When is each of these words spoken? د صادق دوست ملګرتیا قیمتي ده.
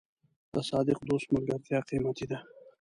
د 0.55 0.57
صادق 0.69 0.99
دوست 1.09 1.27
ملګرتیا 1.35 1.79
قیمتي 1.89 2.25
ده. 2.31 2.37